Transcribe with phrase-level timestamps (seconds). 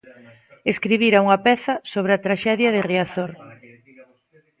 [0.71, 3.31] Escribira unha peza sobre a traxedia de Riazor.